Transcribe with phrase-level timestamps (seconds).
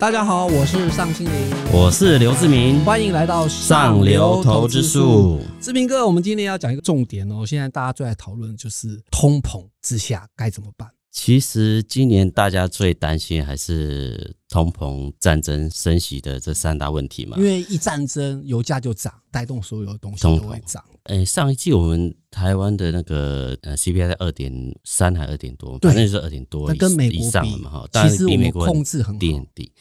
[0.00, 1.32] 大家好，我是尚青林，
[1.70, 5.38] 我是刘志明，欢迎来到上流投资术。
[5.60, 10.88] 志明哥，我们今天要讲一个重点哦，现在大家最爱讨论就是通膨之下该怎么办。
[11.10, 17.36] 其实今年大家最担心还是通膨、战争、升息的这三大问题嘛。
[17.36, 20.84] 因为一战争，油价就涨，带动所有的东西都会涨。
[21.04, 24.52] 诶，上一季我们台湾的那个呃 CPI 在二点
[24.84, 27.88] 三还二点多，反正就是二点多，跟美国以上了嘛哈。
[27.90, 29.72] 但是比美国控制很低很低。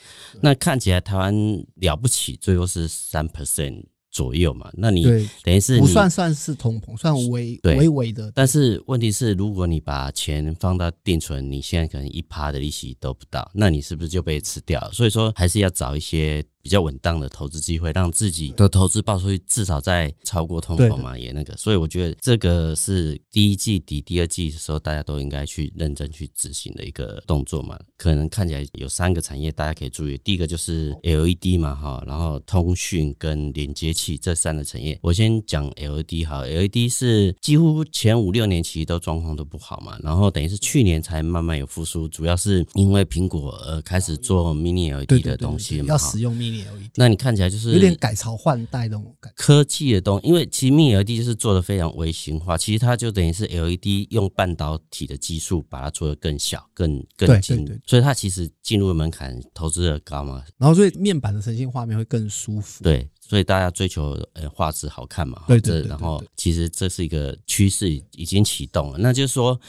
[0.41, 1.33] 那看起来台湾
[1.75, 3.83] 了不起，最多是三 percent。
[4.11, 5.03] 左右嘛，那你
[5.43, 8.31] 等于是不算算是通膨，算微微微的。
[8.33, 14.91] 但是问题是，如果你把钱放到定存，你现在可能一趴的利息都不到，那你是不是就被吃掉了？
[14.91, 16.43] 所以说，还是要找一些。
[16.61, 27.79] 比较稳当的投资机会，让自己的投资报酬率至少在超过通膨嘛，也那个，所以我觉得这个是第一季底、第二季的时候，大家都应该去认真去执行的一个动作嘛。
[27.97, 34.99] 可能看起来有三个产业大家可以注意，第一个就是 LED 嘛，哈，然后通讯跟连接器这三个产业。
[35.01, 46.48] 我先讲 LED 哈，LED 是几乎前五六年其实都状况都不好嘛，然后等于是去年才慢慢有复苏，主要是因为苹果呃开始做 Mini LED 的东西嘛，要使用 Mini。
[46.95, 49.35] 那你看起来就是有点改朝换代那种感觉。
[49.35, 60.43] 科技的东西，因为其实 Mini LED 就是做的非常微型化，其实它就等于是 LED 用半导体的技术把它做的更小、更更精，所以它其实进入的门槛投资的高嘛。
[60.57, 62.83] 然后所以面板的呈现画面会更舒服。
[62.83, 65.43] 对，所以大家追求呃画质好看嘛。
[65.47, 65.89] 对对对，对。
[65.89, 69.59] 然后其实这是一个趋势已经启动了，那就是说。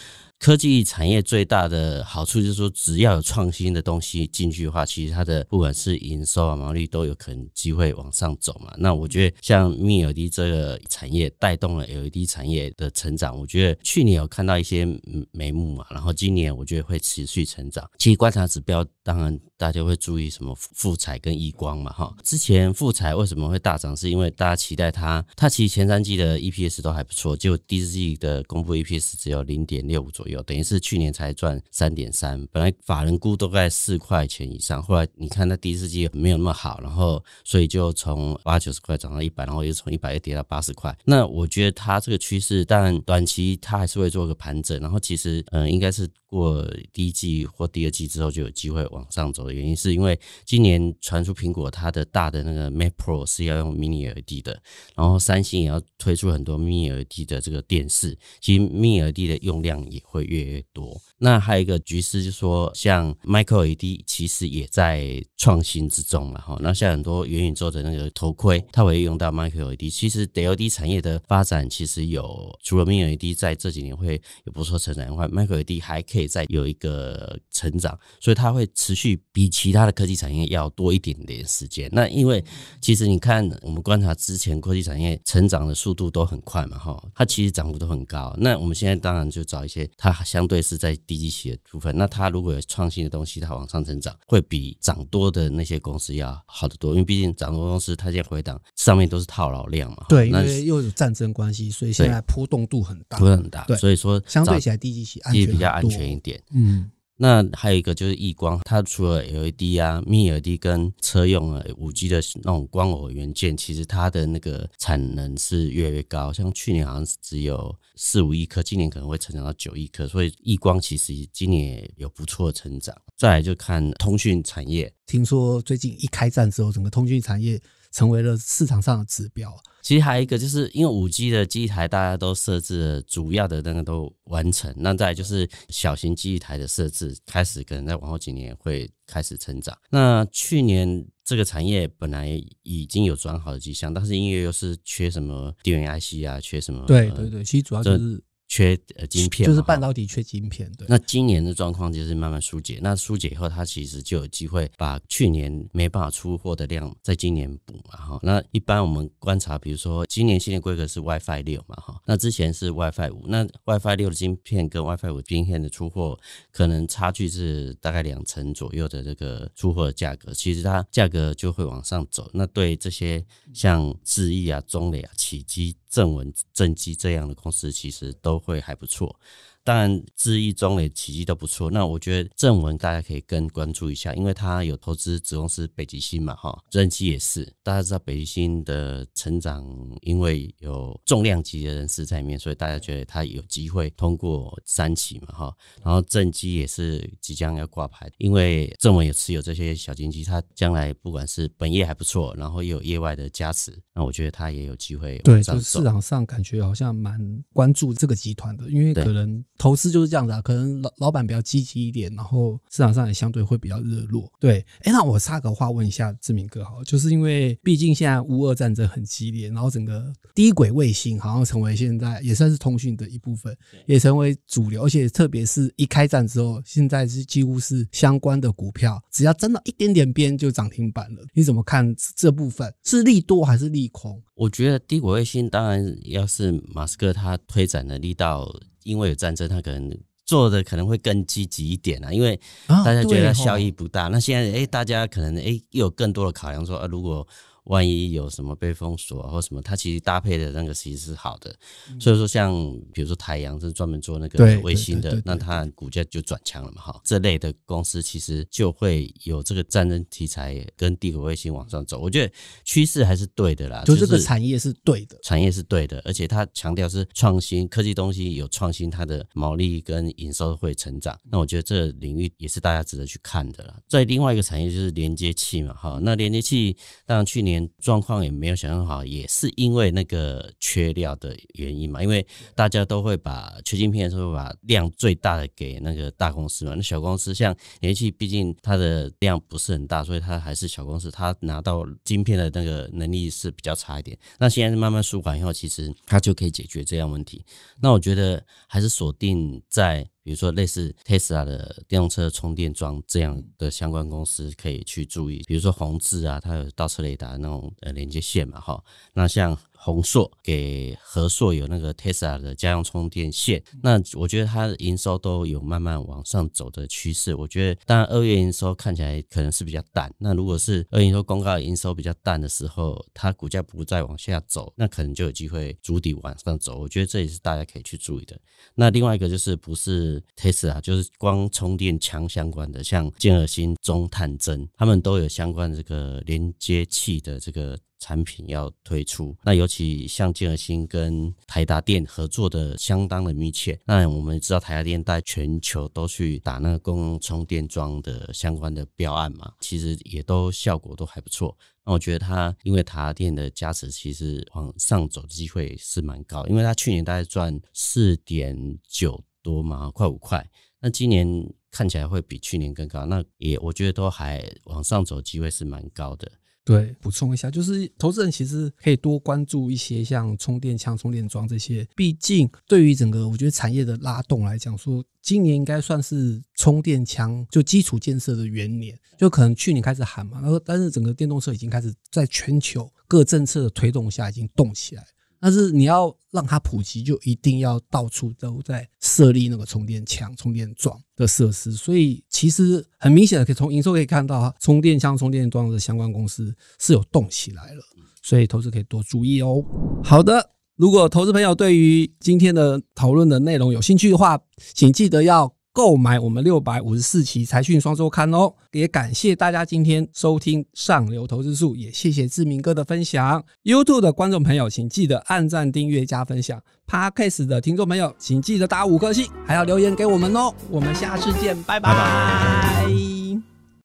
[0.40, 8.72] 科技产业最大的好处就是说，只要有创新的东西进去的话，其实它的不管是营收啊、毛利都有可能机会往上走嘛。
[8.78, 14.88] 那我觉得像 Mini LED 这个产业带动了 LED 产业的成长，我觉得去年有看到一些
[15.30, 17.86] 眉目嘛，然后今年我觉得会持续成长。
[17.98, 22.16] 其实观察指标，当然大家会注意什么富采跟亿光嘛，哈。
[22.24, 23.94] 之前富采为什么会大涨？
[23.94, 30.29] 是因为大家期待它，它其实前三季的 EPS 都还不错，就第四季的公布 EPS 只有零点六五左右。
[30.30, 40.96] 有等于是去年才赚三点三，本来法人估都在四块钱以上，后来你看那第四季没有那么好，然后所以就从八九十块涨到一百，然后又从一百又跌到八十块。
[41.04, 54.62] 那我觉得它这个趋势，当然短期它还是会做个盘整，然后其实嗯，应该是过第一季或第二季之后就有机会往上走的原因，是因为今年传出苹果它的大的那个 Mac Pro 是要用 Mini LED 的，
[54.94, 60.19] 然后三星也要推出很多 Mini LED 的这个电视，其实 Mini LED 的用量也会。
[60.22, 61.00] 越来越多。
[61.18, 66.58] 那还有一个局势，就是说，像 Micro LED 其实也在创新之中了哈。
[66.60, 69.90] 那像很多元宇宙的那个头盔，它会用到 Micro LED。
[69.90, 81.88] 其实 LED 产业的发展，其实有除了 Mini LED 在这几年会有不错成长的话，Micro LED 还可以再有一个成长，所以它会持续比其他的科技产业要多一点点时间。
[81.92, 82.42] 那因为
[82.80, 88.34] 其实你看，我们观察之前科技产业成长的速度都很快嘛哈，它其实涨幅都很高。
[88.38, 96.92] 那我们现在当然就找一些它相对是在低基期的部分，那它如果有创新的东西，它往上成长，会比涨多的那些公司要好得多。
[96.92, 100.06] 因为毕竟涨多公司，它现在回档上面都是套牢量嘛。
[100.08, 103.64] 对，因为又有战争关系，所以现在波动度很大，波动很大。
[103.76, 106.42] 所以说相对起来低基期安全比较安全一点。
[106.52, 106.90] 嗯。
[107.22, 116.32] 那还有一个就是亿光，它除了 LED 啊、Mini LED 跟车用的五 G 的那种光耦元件，其实它的那个产能是越来越高。
[116.32, 122.96] 像去年好像是只有四五亿颗，今年可能会成长到九亿颗，所以亿光其实今年也有不错的成长。
[123.18, 129.54] 再来就看通讯产业，听说最近一开战之后，整个通讯产业成为了市场上的指标。
[129.82, 134.72] 其实还有一个，就是因为五 G 的机台大家都设置了，主要的那个都完成。
[134.76, 139.76] 那再就是小型机台的设置开始，可能在往后几年会开始成长。
[139.88, 142.28] 那去年这个产业本来
[142.62, 146.84] 已经有转好的迹象，但是因为又是缺什么电源 IC 啊，缺什么？
[146.86, 148.22] 对对对，其实主要就是。
[148.50, 150.70] 缺呃晶片，就是半导体缺晶片。
[150.76, 152.80] 对，那今年的状况就是慢慢疏解。
[152.82, 158.18] 那疏解以后，它其实就有机会把去年没办法出货的量，在今年补嘛哈。
[158.24, 166.18] 那一般我们观察，比如说今年新的规格是 WiFi 六嘛哈，那之前是 WiFi 五，那 WiFi 六的晶片跟 WiFi 五晶片的出货，
[166.50, 172.28] 可能差距是大概两成左右的这个出货的价格，其实它价格就会往上走。
[172.34, 179.14] 那对这些像智毅啊、中磊啊、启基、正文、正基这样的公司，其实都会还不错。
[179.62, 181.70] 当然智易、中磊、奇迹都不错。
[181.70, 187.44] 那我觉得正文大家可以更关注一下，因为他有投资子公司北极星嘛，哈，正基也是。
[187.62, 189.62] 大家知道北极星的成长，
[190.00, 195.54] 因为有重量级的人士在里面，所以大家觉得他有机会通过三期嘛，哈。
[195.84, 205.18] 然后正基也是即将要挂牌，因为正文也持有这些小金鸡，它将来不管是本业还不错，然后又有业外的加持，那我觉得他也有机会。
[205.18, 207.18] 对，就是市场上感觉好像蛮
[207.52, 214.30] 关注这个集团的，因为可能投资就是这样子啊，可能老老板比较积极一点，然后市场上也相对会比较热络。
[214.38, 223.56] 对，哎，那我插个话问一下志明哥，好，就是因为毕竟现在乌俄战争很激烈，然后整个低轨卫星好像成为现在也算是通讯的一部分，
[223.86, 231.22] 也成为主流，而且特别是一开战之后，现在是几乎是相关的股票，只要沾到一点点边就涨停板了。
[231.34, 232.72] 你怎么看这部分？
[232.82, 234.20] 是利多还是利空？
[234.34, 235.69] 我觉得低轨卫星当然
[236.04, 238.50] 要是马斯克他推展的力道，
[238.84, 244.08] 因为有战争，他可能做的可能会更积极一点啊，因为大家觉得效益不大。
[244.08, 247.26] 那现在哎，大家可能哎又有更多的考量说啊，如果
[247.64, 251.54] 万一有什么被封锁或什么，它其实搭配的那个其实是好的。
[252.00, 252.52] 所以说，像
[252.92, 256.80] 比如说台阳是专门做那个卫星的，那它股价就转强了嘛。
[256.80, 262.00] 哈，这类的公司其实就会有这个战争题材跟帝国卫星往上走。
[262.00, 262.32] 我觉得
[262.64, 271.18] 趋势还是对的啦，就这个产业是对的，产业是对的，而且它强调是创新科技东西有创新，它的毛利跟营收会成长。
[271.30, 273.78] 那我觉得这个领域也是大家值得去看的啦。
[273.86, 276.74] 在另外一个产业就是连接器嘛，哈，那连接器
[277.04, 277.49] 当然去年。
[277.78, 282.02] 状况也没有想象好，也是因为那个缺料的原因嘛。
[282.02, 286.74] 因为大家都会把缺晶片的时候把量最大的给那个大公司嘛。
[286.74, 294.18] 那小公司像联系，毕竟它的量不是很大，所以它还是小公司，它拿到晶片的那个能力是比较差一点。
[294.38, 297.44] 那现在慢慢舒缓以后，其实它就可以解决这样问题。
[297.80, 300.06] 那我觉得还是锁定在。
[300.22, 305.42] 比如说，类似 Tesla 的电动车充电桩这样的相关公司可以去注意。
[305.46, 308.82] 比如说宏志啊，它有倒车雷达那种呃连接线嘛，哈。
[309.12, 317.34] 那像宏硕给和硕有那个 Tesla 的家用充电线，那我觉得它的营收都有慢慢往上走的趋势。
[317.34, 320.12] 我觉得，当然二月营收看起来可能是比较淡。
[320.18, 326.78] 那如果是二月营收公告营收比较淡的时候，它股价不再往下走，那可能就有机会筑底往上走。
[326.78, 328.38] 我觉得这也是大家可以去注意的。
[328.74, 337.78] 那另外一个就是不是 Tesla，就是光充电枪相关的，像建和新、中探针，他们都有相关的这个连接器的这个。
[338.00, 343.78] 产品要推出，那尤其像建和兴跟台达电合作的相当的密切。
[343.84, 351.56] 那我们知道台达电在全球都去打那个公共充电桩的相关的标案嘛，其实也都效果都还不错。
[351.84, 360.48] 那我觉得它因为台达电的加持，其实往上走的机会是蛮高，因为它去年大概赚四点九多嘛，快五块。
[360.82, 361.28] 那今年
[361.70, 366.30] 看起来会比去年更高，那也我觉得都还往上走机会是蛮高的。
[366.64, 371.86] 对，补充一下，就是投资人其实可以多关注一些像充电枪、充电桩这些。
[371.96, 378.96] 毕竟，对于整个我觉得产业的拉动来讲，说今年应该算是充电枪就基础建设的元年。
[379.18, 385.04] 就可能去年开始喊嘛，然后但是整个电动车已经开始在全球各政策的推动下已经动起来。
[385.40, 391.72] 但是你要让它普及，就一定要到处都在设立那个充电枪、充电桩的设施。
[391.72, 397.82] 所以其实很明显的，可以从营收可以看到，充电枪、充电桩的相关公司是有动起来了。
[398.22, 399.64] 所以投资可以多注意哦。
[400.04, 404.38] 好的，如果投资朋友对于今天的讨论的内容有兴趣的话，
[404.74, 405.52] 请记得要。
[405.72, 413.44] 购买我们六百五十四期财讯双周刊哦，也感谢大家今天收听上流投资术，也谢谢志明哥的分享。
[413.64, 416.60] YouTube 的观众朋友，请记得按赞、订阅、加分享。
[416.86, 420.52] Podcast 的听众朋友，请记得打五颗星，还要留言给我们哦。
[420.68, 421.92] 我们下次见，拜拜。
[421.92, 422.69] 拜拜。